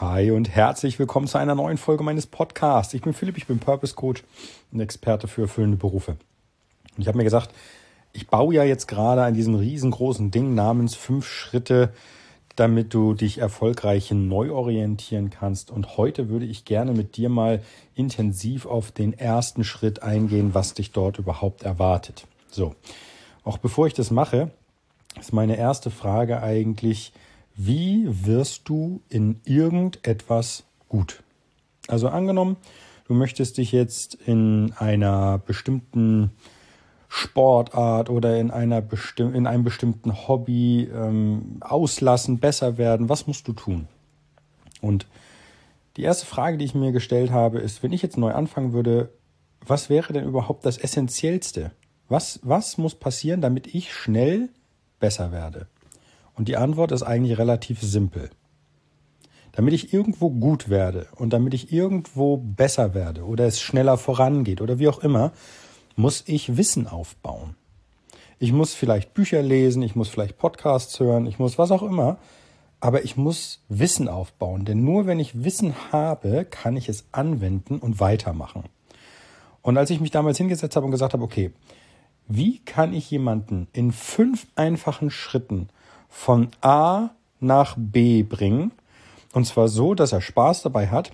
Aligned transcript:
Hi 0.00 0.30
und 0.30 0.48
herzlich 0.48 1.00
willkommen 1.00 1.26
zu 1.26 1.38
einer 1.38 1.56
neuen 1.56 1.76
Folge 1.76 2.04
meines 2.04 2.28
Podcasts. 2.28 2.94
Ich 2.94 3.02
bin 3.02 3.14
Philipp, 3.14 3.36
ich 3.36 3.48
bin 3.48 3.58
Purpose 3.58 3.96
Coach 3.96 4.22
und 4.70 4.78
Experte 4.78 5.26
für 5.26 5.42
erfüllende 5.42 5.76
Berufe. 5.76 6.12
Und 6.12 7.02
ich 7.02 7.08
habe 7.08 7.18
mir 7.18 7.24
gesagt, 7.24 7.50
ich 8.12 8.28
baue 8.28 8.54
ja 8.54 8.62
jetzt 8.62 8.86
gerade 8.86 9.24
an 9.24 9.34
diesem 9.34 9.56
riesengroßen 9.56 10.30
Ding 10.30 10.54
namens 10.54 10.94
fünf 10.94 11.26
Schritte, 11.26 11.92
damit 12.54 12.94
du 12.94 13.12
dich 13.12 13.38
erfolgreich 13.38 14.12
neu 14.12 14.52
orientieren 14.52 15.30
kannst. 15.30 15.72
Und 15.72 15.96
heute 15.96 16.28
würde 16.28 16.46
ich 16.46 16.64
gerne 16.64 16.92
mit 16.92 17.16
dir 17.16 17.28
mal 17.28 17.60
intensiv 17.96 18.66
auf 18.66 18.92
den 18.92 19.18
ersten 19.18 19.64
Schritt 19.64 20.04
eingehen, 20.04 20.54
was 20.54 20.74
dich 20.74 20.92
dort 20.92 21.18
überhaupt 21.18 21.64
erwartet. 21.64 22.24
So, 22.52 22.76
auch 23.42 23.58
bevor 23.58 23.88
ich 23.88 23.94
das 23.94 24.12
mache, 24.12 24.52
ist 25.18 25.32
meine 25.32 25.56
erste 25.56 25.90
Frage 25.90 26.40
eigentlich, 26.40 27.12
wie 27.58 28.06
wirst 28.08 28.68
du 28.68 29.02
in 29.08 29.40
irgendetwas 29.44 30.62
gut? 30.88 31.24
Also 31.88 32.08
angenommen, 32.08 32.56
du 33.08 33.14
möchtest 33.14 33.58
dich 33.58 33.72
jetzt 33.72 34.14
in 34.14 34.72
einer 34.78 35.38
bestimmten 35.38 36.30
Sportart 37.08 38.10
oder 38.10 38.38
in, 38.38 38.52
einer 38.52 38.80
besti 38.80 39.24
in 39.24 39.48
einem 39.48 39.64
bestimmten 39.64 40.28
Hobby 40.28 40.84
ähm, 40.84 41.56
auslassen, 41.58 42.38
besser 42.38 42.78
werden. 42.78 43.08
Was 43.08 43.26
musst 43.26 43.48
du 43.48 43.54
tun? 43.54 43.88
Und 44.80 45.08
die 45.96 46.02
erste 46.02 46.26
Frage, 46.26 46.58
die 46.58 46.64
ich 46.64 46.76
mir 46.76 46.92
gestellt 46.92 47.32
habe, 47.32 47.58
ist, 47.58 47.82
wenn 47.82 47.92
ich 47.92 48.02
jetzt 48.02 48.18
neu 48.18 48.30
anfangen 48.30 48.72
würde, 48.72 49.10
was 49.66 49.90
wäre 49.90 50.12
denn 50.12 50.24
überhaupt 50.24 50.64
das 50.64 50.78
Essentiellste? 50.78 51.72
Was, 52.08 52.38
was 52.44 52.78
muss 52.78 52.94
passieren, 52.94 53.40
damit 53.40 53.74
ich 53.74 53.92
schnell 53.92 54.48
besser 55.00 55.32
werde? 55.32 55.66
Und 56.38 56.46
die 56.46 56.56
Antwort 56.56 56.92
ist 56.92 57.02
eigentlich 57.02 57.36
relativ 57.36 57.82
simpel. 57.82 58.30
Damit 59.52 59.74
ich 59.74 59.92
irgendwo 59.92 60.30
gut 60.30 60.68
werde 60.68 61.08
und 61.16 61.32
damit 61.32 61.52
ich 61.52 61.72
irgendwo 61.72 62.36
besser 62.36 62.94
werde 62.94 63.24
oder 63.24 63.44
es 63.44 63.60
schneller 63.60 63.98
vorangeht 63.98 64.60
oder 64.60 64.78
wie 64.78 64.86
auch 64.86 65.00
immer, 65.00 65.32
muss 65.96 66.22
ich 66.26 66.56
Wissen 66.56 66.86
aufbauen. 66.86 67.56
Ich 68.38 68.52
muss 68.52 68.72
vielleicht 68.72 69.14
Bücher 69.14 69.42
lesen, 69.42 69.82
ich 69.82 69.96
muss 69.96 70.08
vielleicht 70.08 70.38
Podcasts 70.38 71.00
hören, 71.00 71.26
ich 71.26 71.40
muss 71.40 71.58
was 71.58 71.72
auch 71.72 71.82
immer, 71.82 72.18
aber 72.78 73.02
ich 73.02 73.16
muss 73.16 73.64
Wissen 73.68 74.06
aufbauen, 74.06 74.64
denn 74.64 74.84
nur 74.84 75.06
wenn 75.06 75.18
ich 75.18 75.42
Wissen 75.42 75.74
habe, 75.90 76.44
kann 76.48 76.76
ich 76.76 76.88
es 76.88 77.06
anwenden 77.10 77.80
und 77.80 77.98
weitermachen. 77.98 78.62
Und 79.60 79.76
als 79.76 79.90
ich 79.90 80.00
mich 80.00 80.12
damals 80.12 80.38
hingesetzt 80.38 80.76
habe 80.76 80.86
und 80.86 80.92
gesagt 80.92 81.14
habe, 81.14 81.24
okay, 81.24 81.50
wie 82.28 82.60
kann 82.60 82.92
ich 82.92 83.10
jemanden 83.10 83.66
in 83.72 83.90
fünf 83.90 84.46
einfachen 84.54 85.10
Schritten 85.10 85.68
von 86.08 86.48
A 86.60 87.10
nach 87.40 87.76
B 87.78 88.22
bringen. 88.22 88.72
Und 89.32 89.46
zwar 89.46 89.68
so, 89.68 89.94
dass 89.94 90.12
er 90.12 90.20
Spaß 90.20 90.62
dabei 90.62 90.88
hat 90.88 91.12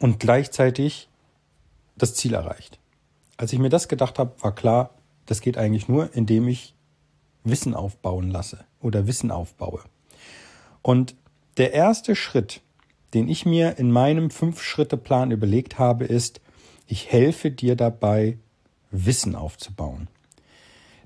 und 0.00 0.20
gleichzeitig 0.20 1.08
das 1.96 2.14
Ziel 2.14 2.34
erreicht. 2.34 2.78
Als 3.36 3.52
ich 3.52 3.58
mir 3.58 3.68
das 3.68 3.88
gedacht 3.88 4.18
habe, 4.18 4.32
war 4.42 4.54
klar, 4.54 4.90
das 5.26 5.40
geht 5.40 5.58
eigentlich 5.58 5.88
nur, 5.88 6.14
indem 6.14 6.48
ich 6.48 6.74
Wissen 7.44 7.74
aufbauen 7.74 8.30
lasse 8.30 8.64
oder 8.80 9.06
Wissen 9.06 9.30
aufbaue. 9.30 9.80
Und 10.82 11.14
der 11.56 11.72
erste 11.72 12.14
Schritt, 12.16 12.60
den 13.14 13.28
ich 13.28 13.46
mir 13.46 13.78
in 13.78 13.90
meinem 13.90 14.30
Fünf-Schritte-Plan 14.30 15.30
überlegt 15.30 15.78
habe, 15.78 16.04
ist, 16.04 16.40
ich 16.86 17.10
helfe 17.10 17.50
dir 17.50 17.76
dabei, 17.76 18.38
Wissen 18.90 19.34
aufzubauen. 19.34 20.08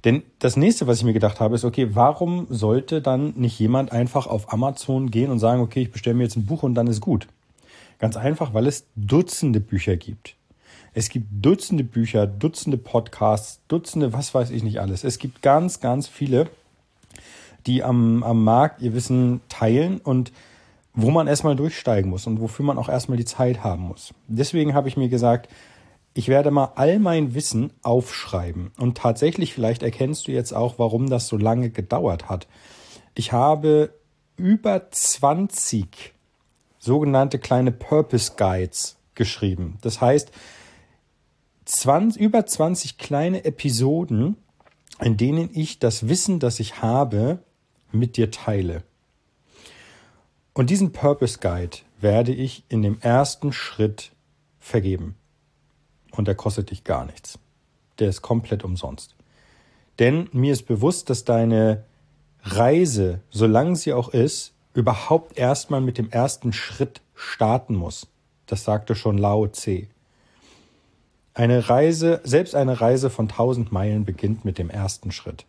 Denn 0.04 0.22
das 0.38 0.56
nächste, 0.56 0.86
was 0.86 0.98
ich 0.98 1.04
mir 1.04 1.12
gedacht 1.12 1.40
habe, 1.40 1.54
ist, 1.54 1.64
okay, 1.64 1.88
warum 1.94 2.46
sollte 2.48 3.02
dann 3.02 3.34
nicht 3.36 3.58
jemand 3.58 3.92
einfach 3.92 4.26
auf 4.26 4.52
Amazon 4.52 5.10
gehen 5.10 5.30
und 5.30 5.38
sagen, 5.38 5.60
okay, 5.60 5.82
ich 5.82 5.92
bestelle 5.92 6.16
mir 6.16 6.22
jetzt 6.24 6.36
ein 6.36 6.46
Buch 6.46 6.62
und 6.62 6.74
dann 6.74 6.86
ist 6.86 7.00
gut? 7.00 7.26
Ganz 7.98 8.16
einfach, 8.16 8.54
weil 8.54 8.66
es 8.66 8.86
Dutzende 8.96 9.60
Bücher 9.60 9.96
gibt. 9.96 10.36
Es 10.94 11.10
gibt 11.10 11.26
Dutzende 11.30 11.84
Bücher, 11.84 12.26
Dutzende 12.26 12.78
Podcasts, 12.78 13.60
Dutzende, 13.68 14.12
was 14.12 14.34
weiß 14.34 14.50
ich 14.50 14.62
nicht 14.62 14.80
alles. 14.80 15.04
Es 15.04 15.18
gibt 15.18 15.42
ganz, 15.42 15.80
ganz 15.80 16.08
viele, 16.08 16.48
die 17.66 17.82
am, 17.82 18.22
am 18.22 18.42
Markt 18.42 18.80
ihr 18.80 18.94
Wissen 18.94 19.42
teilen 19.48 19.98
und 19.98 20.32
wo 20.94 21.10
man 21.10 21.28
erstmal 21.28 21.56
durchsteigen 21.56 22.10
muss 22.10 22.26
und 22.26 22.40
wofür 22.40 22.64
man 22.64 22.78
auch 22.78 22.88
erstmal 22.88 23.18
die 23.18 23.24
Zeit 23.24 23.62
haben 23.62 23.82
muss. 23.82 24.12
Deswegen 24.26 24.74
habe 24.74 24.88
ich 24.88 24.96
mir 24.96 25.08
gesagt, 25.08 25.48
ich 26.14 26.28
werde 26.28 26.50
mal 26.50 26.72
all 26.74 26.98
mein 26.98 27.34
Wissen 27.34 27.72
aufschreiben. 27.82 28.72
Und 28.78 28.98
tatsächlich, 28.98 29.54
vielleicht 29.54 29.82
erkennst 29.82 30.26
du 30.26 30.32
jetzt 30.32 30.52
auch, 30.52 30.78
warum 30.78 31.08
das 31.08 31.28
so 31.28 31.36
lange 31.36 31.70
gedauert 31.70 32.28
hat. 32.28 32.48
Ich 33.14 33.32
habe 33.32 33.94
über 34.36 34.90
20 34.90 36.14
sogenannte 36.78 37.38
kleine 37.38 37.72
Purpose 37.72 38.32
Guides 38.36 38.96
geschrieben. 39.14 39.78
Das 39.82 40.00
heißt, 40.00 40.32
20, 41.66 42.20
über 42.20 42.44
20 42.44 42.98
kleine 42.98 43.44
Episoden, 43.44 44.36
in 45.00 45.16
denen 45.16 45.50
ich 45.52 45.78
das 45.78 46.08
Wissen, 46.08 46.40
das 46.40 46.58
ich 46.58 46.82
habe, 46.82 47.38
mit 47.92 48.16
dir 48.16 48.30
teile. 48.30 48.82
Und 50.54 50.70
diesen 50.70 50.92
Purpose 50.92 51.38
Guide 51.38 51.78
werde 52.00 52.32
ich 52.32 52.64
in 52.68 52.82
dem 52.82 52.98
ersten 53.00 53.52
Schritt 53.52 54.12
vergeben 54.58 55.14
und 56.12 56.28
der 56.28 56.34
kostet 56.34 56.70
dich 56.70 56.84
gar 56.84 57.04
nichts. 57.04 57.38
Der 57.98 58.08
ist 58.08 58.22
komplett 58.22 58.64
umsonst. 58.64 59.14
Denn 59.98 60.28
mir 60.32 60.52
ist 60.52 60.66
bewusst, 60.66 61.10
dass 61.10 61.24
deine 61.24 61.84
Reise, 62.42 63.20
solange 63.30 63.76
sie 63.76 63.92
auch 63.92 64.08
ist, 64.08 64.52
überhaupt 64.72 65.36
erstmal 65.36 65.80
mit 65.80 65.98
dem 65.98 66.10
ersten 66.10 66.52
Schritt 66.52 67.02
starten 67.14 67.74
muss. 67.74 68.06
Das 68.46 68.64
sagte 68.64 68.94
schon 68.94 69.18
Lao 69.18 69.46
Tse. 69.46 69.88
Eine 71.34 71.68
Reise, 71.68 72.20
selbst 72.24 72.54
eine 72.54 72.80
Reise 72.80 73.10
von 73.10 73.28
tausend 73.28 73.72
Meilen 73.72 74.04
beginnt 74.04 74.44
mit 74.44 74.58
dem 74.58 74.70
ersten 74.70 75.12
Schritt. 75.12 75.44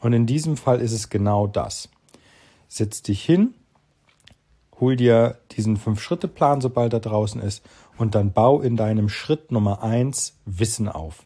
Und 0.00 0.12
in 0.12 0.26
diesem 0.26 0.56
Fall 0.56 0.80
ist 0.80 0.92
es 0.92 1.10
genau 1.10 1.46
das. 1.46 1.88
Setz 2.68 3.02
dich 3.02 3.22
hin, 3.24 3.54
hol 4.80 4.96
dir 4.96 5.38
diesen 5.52 5.76
Fünf-Schritte-Plan, 5.76 6.60
sobald 6.60 6.92
er 6.92 7.00
draußen 7.00 7.40
ist, 7.40 7.62
und 7.98 8.14
dann 8.14 8.32
bau 8.32 8.60
in 8.60 8.76
deinem 8.76 9.08
Schritt 9.08 9.52
Nummer 9.52 9.82
eins 9.82 10.36
Wissen 10.44 10.88
auf. 10.88 11.24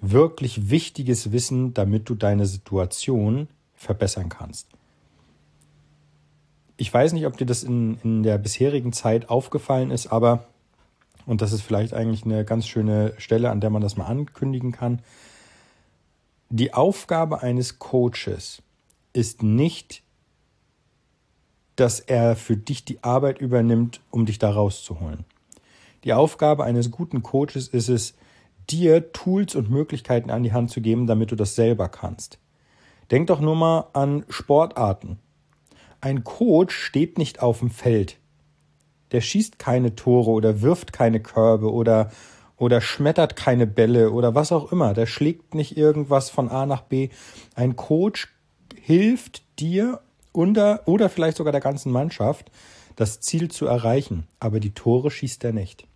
Wirklich 0.00 0.70
wichtiges 0.70 1.32
Wissen, 1.32 1.74
damit 1.74 2.08
du 2.08 2.14
deine 2.14 2.46
Situation 2.46 3.48
verbessern 3.74 4.28
kannst. 4.28 4.68
Ich 6.76 6.92
weiß 6.92 7.12
nicht, 7.12 7.26
ob 7.26 7.36
dir 7.36 7.46
das 7.46 7.62
in, 7.62 7.98
in 8.02 8.22
der 8.22 8.38
bisherigen 8.38 8.92
Zeit 8.92 9.28
aufgefallen 9.28 9.90
ist, 9.90 10.08
aber, 10.08 10.46
und 11.24 11.40
das 11.40 11.52
ist 11.52 11.62
vielleicht 11.62 11.94
eigentlich 11.94 12.24
eine 12.24 12.44
ganz 12.44 12.66
schöne 12.66 13.14
Stelle, 13.18 13.50
an 13.50 13.60
der 13.60 13.70
man 13.70 13.82
das 13.82 13.96
mal 13.96 14.06
ankündigen 14.06 14.72
kann, 14.72 15.00
die 16.50 16.74
Aufgabe 16.74 17.42
eines 17.42 17.78
Coaches 17.78 18.62
ist 19.12 19.42
nicht, 19.42 20.02
dass 21.76 22.00
er 22.00 22.36
für 22.36 22.56
dich 22.56 22.84
die 22.84 23.02
Arbeit 23.02 23.40
übernimmt, 23.40 24.00
um 24.10 24.26
dich 24.26 24.38
da 24.38 24.50
rauszuholen. 24.50 25.24
Die 26.04 26.12
Aufgabe 26.12 26.64
eines 26.64 26.90
guten 26.90 27.22
Coaches 27.22 27.68
ist 27.68 27.88
es, 27.88 28.14
dir 28.70 29.12
Tools 29.12 29.54
und 29.54 29.70
Möglichkeiten 29.70 30.30
an 30.30 30.42
die 30.42 30.52
Hand 30.52 30.70
zu 30.70 30.80
geben, 30.80 31.06
damit 31.06 31.30
du 31.30 31.36
das 31.36 31.54
selber 31.54 31.88
kannst. 31.88 32.38
Denk 33.10 33.26
doch 33.28 33.40
nur 33.40 33.56
mal 33.56 33.88
an 33.92 34.24
Sportarten. 34.28 35.18
Ein 36.00 36.24
Coach 36.24 36.74
steht 36.74 37.18
nicht 37.18 37.40
auf 37.40 37.60
dem 37.60 37.70
Feld. 37.70 38.18
Der 39.12 39.20
schießt 39.20 39.58
keine 39.58 39.94
Tore 39.94 40.30
oder 40.30 40.60
wirft 40.60 40.92
keine 40.92 41.20
Körbe 41.20 41.72
oder, 41.72 42.10
oder 42.56 42.80
schmettert 42.80 43.36
keine 43.36 43.66
Bälle 43.66 44.10
oder 44.10 44.34
was 44.34 44.52
auch 44.52 44.72
immer. 44.72 44.92
Der 44.92 45.06
schlägt 45.06 45.54
nicht 45.54 45.76
irgendwas 45.76 46.30
von 46.30 46.50
A 46.50 46.66
nach 46.66 46.82
B. 46.82 47.08
Ein 47.54 47.76
Coach 47.76 48.28
hilft 48.80 49.42
dir 49.58 50.00
unter, 50.32 50.82
oder 50.86 51.08
vielleicht 51.08 51.36
sogar 51.36 51.52
der 51.52 51.60
ganzen 51.60 51.92
Mannschaft, 51.92 52.50
das 52.96 53.20
Ziel 53.20 53.50
zu 53.50 53.66
erreichen. 53.66 54.26
Aber 54.40 54.60
die 54.60 54.74
Tore 54.74 55.10
schießt 55.10 55.44
er 55.44 55.52
nicht. 55.52 55.86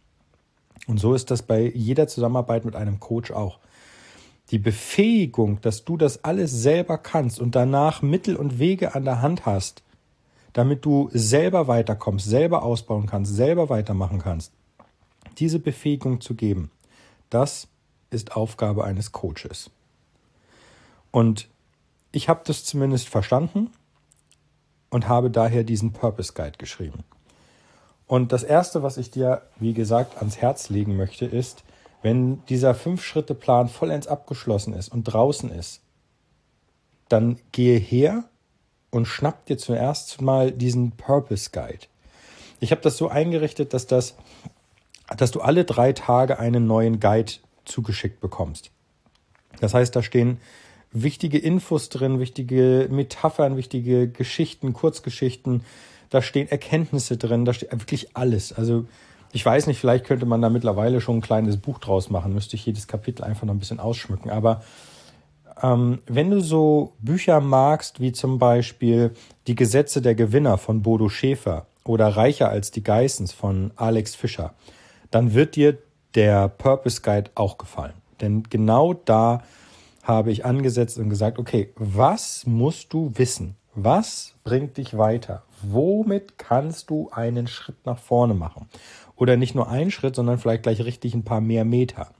Und 0.88 0.98
so 0.98 1.14
ist 1.14 1.30
das 1.30 1.42
bei 1.42 1.70
jeder 1.72 2.08
Zusammenarbeit 2.08 2.64
mit 2.64 2.74
einem 2.74 2.98
Coach 2.98 3.30
auch. 3.30 3.60
Die 4.50 4.58
Befähigung, 4.58 5.60
dass 5.60 5.84
du 5.84 5.98
das 5.98 6.24
alles 6.24 6.50
selber 6.50 6.96
kannst 6.96 7.38
und 7.38 7.54
danach 7.54 8.00
Mittel 8.00 8.34
und 8.34 8.58
Wege 8.58 8.94
an 8.94 9.04
der 9.04 9.20
Hand 9.20 9.44
hast, 9.44 9.82
damit 10.54 10.86
du 10.86 11.10
selber 11.12 11.68
weiterkommst, 11.68 12.26
selber 12.26 12.62
ausbauen 12.62 13.06
kannst, 13.06 13.36
selber 13.36 13.68
weitermachen 13.68 14.18
kannst, 14.18 14.52
diese 15.36 15.58
Befähigung 15.58 16.22
zu 16.22 16.34
geben, 16.34 16.70
das 17.28 17.68
ist 18.10 18.34
Aufgabe 18.34 18.84
eines 18.84 19.12
Coaches. 19.12 19.70
Und 21.10 21.48
ich 22.12 22.30
habe 22.30 22.40
das 22.46 22.64
zumindest 22.64 23.10
verstanden 23.10 23.70
und 24.88 25.06
habe 25.06 25.30
daher 25.30 25.64
diesen 25.64 25.92
Purpose 25.92 26.32
Guide 26.32 26.56
geschrieben. 26.56 27.04
Und 28.08 28.32
das 28.32 28.42
Erste, 28.42 28.82
was 28.82 28.96
ich 28.96 29.10
dir, 29.10 29.42
wie 29.60 29.74
gesagt, 29.74 30.16
ans 30.16 30.38
Herz 30.38 30.70
legen 30.70 30.96
möchte, 30.96 31.26
ist, 31.26 31.62
wenn 32.02 32.44
dieser 32.46 32.74
Fünf-Schritte-Plan 32.74 33.68
vollends 33.68 34.08
abgeschlossen 34.08 34.72
ist 34.72 34.88
und 34.88 35.04
draußen 35.04 35.50
ist, 35.50 35.82
dann 37.08 37.38
gehe 37.52 37.78
her 37.78 38.24
und 38.90 39.06
schnapp 39.06 39.46
dir 39.46 39.58
zuerst 39.58 40.20
mal 40.20 40.50
diesen 40.50 40.92
Purpose 40.92 41.50
Guide. 41.52 41.86
Ich 42.60 42.70
habe 42.70 42.80
das 42.80 42.96
so 42.96 43.08
eingerichtet, 43.08 43.74
dass 43.74 43.86
das, 43.86 44.16
dass 45.16 45.30
du 45.30 45.40
alle 45.40 45.64
drei 45.64 45.92
Tage 45.92 46.38
einen 46.38 46.66
neuen 46.66 47.00
Guide 47.00 47.32
zugeschickt 47.64 48.20
bekommst. 48.20 48.70
Das 49.60 49.74
heißt, 49.74 49.94
da 49.94 50.02
stehen 50.02 50.40
wichtige 50.92 51.38
Infos 51.38 51.90
drin, 51.90 52.20
wichtige 52.20 52.88
Metaphern, 52.90 53.56
wichtige 53.56 54.08
Geschichten, 54.08 54.72
Kurzgeschichten. 54.72 55.62
Da 56.10 56.22
stehen 56.22 56.48
Erkenntnisse 56.48 57.16
drin, 57.16 57.44
da 57.44 57.52
steht 57.52 57.72
wirklich 57.72 58.16
alles. 58.16 58.52
Also 58.52 58.86
ich 59.32 59.44
weiß 59.44 59.66
nicht, 59.66 59.78
vielleicht 59.78 60.06
könnte 60.06 60.26
man 60.26 60.40
da 60.40 60.48
mittlerweile 60.48 61.00
schon 61.00 61.18
ein 61.18 61.22
kleines 61.22 61.58
Buch 61.58 61.78
draus 61.78 62.08
machen, 62.10 62.32
müsste 62.32 62.56
ich 62.56 62.64
jedes 62.64 62.86
Kapitel 62.86 63.24
einfach 63.24 63.46
noch 63.46 63.54
ein 63.54 63.58
bisschen 63.58 63.80
ausschmücken. 63.80 64.30
Aber 64.30 64.62
ähm, 65.62 66.00
wenn 66.06 66.30
du 66.30 66.40
so 66.40 66.92
Bücher 67.00 67.40
magst, 67.40 68.00
wie 68.00 68.12
zum 68.12 68.38
Beispiel 68.38 69.12
Die 69.46 69.54
Gesetze 69.54 70.00
der 70.00 70.14
Gewinner 70.14 70.58
von 70.58 70.82
Bodo 70.82 71.08
Schäfer 71.08 71.66
oder 71.84 72.08
Reicher 72.08 72.48
als 72.48 72.70
die 72.70 72.82
Geissens 72.82 73.32
von 73.32 73.72
Alex 73.76 74.14
Fischer, 74.14 74.54
dann 75.10 75.34
wird 75.34 75.56
dir 75.56 75.78
der 76.14 76.48
Purpose 76.48 77.02
Guide 77.02 77.30
auch 77.34 77.58
gefallen. 77.58 77.94
Denn 78.20 78.42
genau 78.44 78.94
da 78.94 79.42
habe 80.02 80.30
ich 80.30 80.44
angesetzt 80.44 80.98
und 80.98 81.10
gesagt, 81.10 81.38
okay, 81.38 81.72
was 81.76 82.46
musst 82.46 82.92
du 82.92 83.12
wissen? 83.14 83.56
Was 83.74 84.34
bringt 84.42 84.76
dich 84.76 84.96
weiter? 84.96 85.42
Womit 85.62 86.38
kannst 86.38 86.90
du 86.90 87.10
einen 87.10 87.46
Schritt 87.46 87.84
nach 87.84 87.98
vorne 87.98 88.34
machen? 88.34 88.68
Oder 89.16 89.36
nicht 89.36 89.54
nur 89.54 89.68
einen 89.68 89.90
Schritt, 89.90 90.14
sondern 90.14 90.38
vielleicht 90.38 90.62
gleich 90.62 90.84
richtig 90.84 91.14
ein 91.14 91.24
paar 91.24 91.40
mehr 91.40 91.64
Meter. 91.64 92.12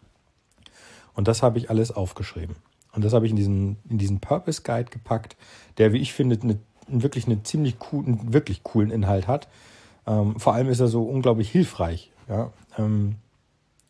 Und 1.14 1.28
das 1.28 1.42
habe 1.42 1.58
ich 1.58 1.70
alles 1.70 1.90
aufgeschrieben. 1.90 2.56
Und 2.92 3.04
das 3.04 3.12
habe 3.12 3.26
ich 3.26 3.30
in 3.30 3.36
diesen, 3.36 3.76
in 3.88 3.98
diesen 3.98 4.20
Purpose 4.20 4.62
Guide 4.62 4.90
gepackt, 4.90 5.36
der, 5.78 5.92
wie 5.92 5.98
ich 5.98 6.12
finde, 6.12 6.38
eine, 6.42 6.58
wirklich 6.88 7.26
einen 7.26 7.44
ziemlich 7.44 7.78
coolen, 7.78 8.32
wirklich 8.32 8.62
coolen 8.62 8.90
Inhalt 8.90 9.28
hat. 9.28 9.48
Ähm, 10.06 10.38
vor 10.38 10.54
allem 10.54 10.68
ist 10.68 10.80
er 10.80 10.88
so 10.88 11.04
unglaublich 11.04 11.50
hilfreich. 11.50 12.10
Ja? 12.28 12.52
Ähm, 12.76 13.16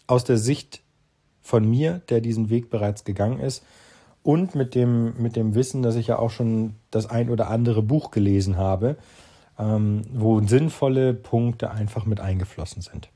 aus 0.06 0.24
der 0.24 0.38
Sicht 0.38 0.82
von 1.40 1.68
mir, 1.68 2.02
der 2.08 2.20
diesen 2.20 2.50
Weg 2.50 2.70
bereits 2.70 3.04
gegangen 3.04 3.40
ist, 3.40 3.64
und 4.22 4.54
mit 4.54 4.74
dem, 4.74 5.14
mit 5.16 5.36
dem 5.36 5.54
Wissen, 5.54 5.82
dass 5.82 5.96
ich 5.96 6.08
ja 6.08 6.18
auch 6.18 6.30
schon 6.30 6.74
das 6.90 7.06
ein 7.06 7.30
oder 7.30 7.48
andere 7.48 7.82
Buch 7.82 8.10
gelesen 8.10 8.58
habe, 8.58 8.96
ähm, 9.58 10.02
wo 10.12 10.40
sinnvolle 10.40 11.14
Punkte 11.14 11.70
einfach 11.70 12.06
mit 12.06 12.20
eingeflossen 12.20 12.82
sind. 12.82 13.08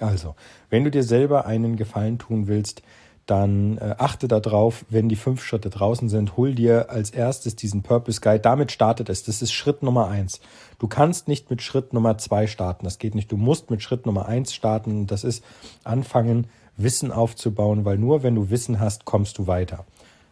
Also, 0.00 0.34
wenn 0.70 0.84
du 0.84 0.90
dir 0.90 1.02
selber 1.02 1.46
einen 1.46 1.76
Gefallen 1.76 2.18
tun 2.18 2.46
willst, 2.46 2.82
dann 3.26 3.76
äh, 3.76 3.94
achte 3.98 4.26
darauf, 4.26 4.86
wenn 4.88 5.10
die 5.10 5.16
fünf 5.16 5.44
Schritte 5.44 5.68
draußen 5.68 6.08
sind, 6.08 6.36
hol 6.38 6.54
dir 6.54 6.90
als 6.90 7.10
erstes 7.10 7.56
diesen 7.56 7.82
Purpose 7.82 8.22
Guide. 8.22 8.40
Damit 8.40 8.72
startet 8.72 9.10
es. 9.10 9.22
Das 9.22 9.42
ist 9.42 9.52
Schritt 9.52 9.82
Nummer 9.82 10.08
eins. 10.08 10.40
Du 10.78 10.88
kannst 10.88 11.28
nicht 11.28 11.50
mit 11.50 11.60
Schritt 11.60 11.92
Nummer 11.92 12.16
zwei 12.16 12.46
starten. 12.46 12.86
Das 12.86 12.98
geht 12.98 13.14
nicht. 13.14 13.30
Du 13.30 13.36
musst 13.36 13.70
mit 13.70 13.82
Schritt 13.82 14.06
Nummer 14.06 14.26
eins 14.26 14.54
starten. 14.54 15.06
Das 15.06 15.24
ist 15.24 15.44
anfangen, 15.84 16.46
Wissen 16.78 17.12
aufzubauen, 17.12 17.84
weil 17.84 17.98
nur 17.98 18.22
wenn 18.22 18.34
du 18.34 18.48
Wissen 18.48 18.80
hast, 18.80 19.04
kommst 19.04 19.36
du 19.36 19.46
weiter. 19.46 19.84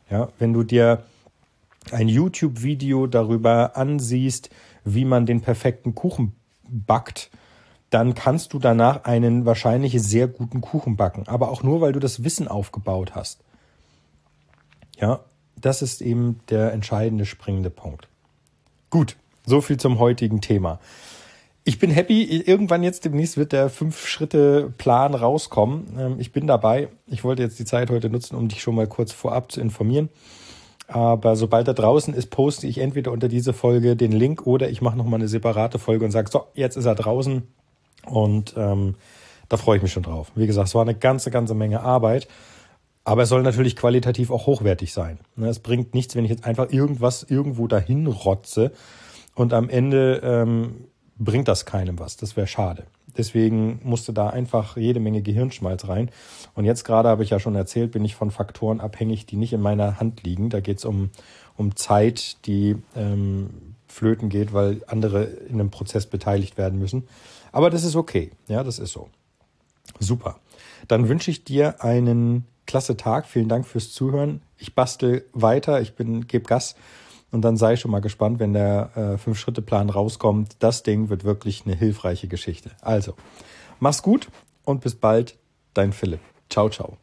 Ja, 0.09 0.29
wenn 0.39 0.55
du 0.55 0.63
dir 0.63 1.03
ein 1.91 2.09
YouTube-Video 2.09 3.07
darüber 3.07 3.77
ansiehst, 3.77 4.49
wie 4.87 5.05
man 5.05 5.27
den 5.27 5.43
perfekten 5.43 5.95
Kuchen 5.95 6.35
backt, 6.69 7.31
dann 7.91 8.15
kannst 8.15 8.53
du 8.53 8.59
danach 8.59 9.05
einen 9.05 9.45
wahrscheinlich 9.45 10.01
sehr 10.01 10.29
guten 10.29 10.61
Kuchen 10.61 10.97
backen. 10.97 11.25
Aber 11.27 11.51
auch 11.51 11.63
nur, 11.63 11.81
weil 11.81 11.93
du 11.93 12.01
das 12.01 12.25
Wissen 12.25 12.49
aufgebaut 12.49 13.15
hast. 13.15 13.41
Ja, 14.99 15.21
das 15.61 15.83
ist 15.83 16.01
eben 16.01 16.41
der 16.49 16.73
entscheidende, 16.73 17.27
springende 17.27 17.71
Punkt. 17.71 18.09
Gut, 18.91 19.17
so 19.45 19.61
viel 19.61 19.77
zum 19.77 19.99
heutigen 19.99 20.41
Thema. 20.41 20.81
Ich 21.65 21.81
bin 21.81 21.91
happy. 21.91 22.23
Irgendwann 22.23 22.85
jetzt 22.85 23.05
demnächst 23.05 23.37
wird 23.37 23.53
der 23.53 23.69
Fünf-Schritte-Plan 23.69 25.15
rauskommen. 25.15 25.87
Ähm, 25.99 26.17
ich 26.19 26.31
bin 26.31 26.47
dabei. 26.47 26.89
Ich 27.09 27.25
wollte 27.25 27.43
jetzt 27.43 27.59
die 27.59 27.65
Zeit 27.65 27.91
heute 27.91 28.09
nutzen, 28.09 28.37
um 28.37 28.47
dich 28.47 28.63
schon 28.63 28.77
mal 28.77 28.87
kurz 28.87 29.11
vorab 29.11 29.51
zu 29.51 29.61
informieren. 29.61 30.09
Aber 30.89 31.35
sobald 31.35 31.67
er 31.67 31.75
draußen 31.75 32.15
ist, 32.15 32.31
poste 32.31 32.67
ich 32.67 32.79
entweder 32.79 33.11
unter 33.11 33.29
diese 33.29 33.53
Folge 33.53 33.97
den 33.97 34.13
Link 34.13 34.47
oder 34.47 34.71
ich 34.71 34.81
mache 34.83 34.97
nochmal 34.97 35.21
eine 35.21 35.29
separate 35.29 35.79
Folge 35.79 36.05
und 36.05 36.13
sage, 36.13 36.31
so, 36.31 36.45
jetzt 36.55 36.77
ist 36.77 36.87
er 36.87 36.95
draußen. 36.95 37.43
Und 38.07 38.55
ähm, 38.57 38.95
da 39.49 39.57
freue 39.57 39.77
ich 39.77 39.83
mich 39.83 39.93
schon 39.93 40.05
drauf. 40.05 40.31
Wie 40.37 40.47
gesagt, 40.47 40.69
es 40.69 40.75
war 40.75 40.83
eine 40.83 40.95
ganze, 40.95 41.31
ganze 41.31 41.55
Menge 41.55 41.81
Arbeit. 41.81 42.29
Aber 43.05 43.23
es 43.23 43.29
soll 43.29 43.43
natürlich 43.43 43.77
qualitativ 43.77 44.33
auch 44.33 44.47
hochwertig 44.47 44.93
sein. 44.93 45.21
Ne, 45.37 45.49
es 45.49 45.61
bringt 45.61 45.95
nichts, 45.95 46.17
wenn 46.17 46.25
ich 46.25 46.31
jetzt 46.31 46.45
einfach 46.45 46.71
irgendwas 46.71 47.23
irgendwo 47.23 47.69
dahin 47.69 48.09
rotze 48.09 48.73
und 49.37 49.53
am 49.53 49.69
Ende 49.69 50.21
ähm, 50.25 50.89
bringt 51.19 51.49
das 51.49 51.67
keinem 51.67 51.99
was. 51.99 52.17
Das 52.17 52.37
wäre 52.37 52.47
schade. 52.47 52.87
Deswegen 53.17 53.81
musste 53.83 54.13
da 54.13 54.29
einfach 54.29 54.77
jede 54.77 55.01
Menge 55.01 55.23
Gehirnschmalz 55.23 55.89
rein. 55.89 56.11
Und 56.55 56.65
jetzt 56.65 56.85
gerade 56.85 57.09
habe 57.09 57.23
ich 57.23 57.31
ja 57.31 57.41
schon 57.41 57.55
erzählt, 57.55 57.93
bin 57.93 58.05
ich 58.05 58.15
von 58.15 58.31
Faktoren 58.31 58.81
abhängig, 58.81 59.27
die 59.27 59.37
nicht 59.37 59.53
in 59.53 59.61
meiner 59.61 59.99
Hand 59.99 60.23
liegen. 60.23 60.51
Da 60.51 60.61
geht 60.61 60.79
es 60.79 60.85
um, 60.85 61.11
um 61.57 61.77
Zeit, 61.77 62.47
die 62.47 62.77
ähm, 62.95 63.75
flöten 63.89 64.29
geht, 64.29 64.53
weil 64.53 64.83
andere 64.87 65.25
in 65.25 65.55
einem 65.55 65.71
Prozess 65.71 66.07
beteiligt 66.07 66.59
werden 66.59 66.79
müssen. 66.79 67.09
Aber 67.53 67.71
das 67.71 67.85
ist 67.85 67.97
okay. 67.97 68.33
Ja, 68.49 68.63
das 68.63 68.79
ist 68.79 68.93
so. 68.93 69.09
Super. 69.99 70.41
Dann 70.89 71.09
wünsche 71.09 71.31
ich 71.31 71.45
dir 71.45 71.83
einen 71.83 72.45
klasse 72.67 72.99
Tag. 72.99 73.27
Vielen 73.27 73.49
Dank 73.49 73.67
fürs 73.67 73.93
Zuhören. 73.93 74.43
Ich 74.59 74.75
bastel 74.75 75.25
weiter. 75.33 75.81
Ich 75.81 75.95
bin, 75.95 76.27
gebe 76.27 76.45
Gas 76.45 76.77
und 77.37 77.43
dann 77.43 77.59
sei 77.59 77.77
schon 77.77 77.91
mal 77.91 78.01
gespannt, 78.01 78.41
wenn 78.41 78.55
der 78.55 78.97
äh, 78.97 79.19
Fünf-Schritte-Plan 79.19 79.91
rauskommt. 79.91 80.57
Das 80.59 80.83
Ding 80.83 81.11
wird 81.11 81.23
wirklich 81.23 81.65
eine 81.67 81.77
hilfreiche 81.77 82.29
Geschichte. 82.29 82.71
Also, 82.81 83.15
mach's 83.79 84.03
gut 84.03 84.29
und 84.65 84.81
bis 84.81 84.95
bald, 84.95 85.37
dein 85.75 85.93
Philipp. 85.93 86.21
Ciao, 86.49 86.71
ciao. 86.71 86.97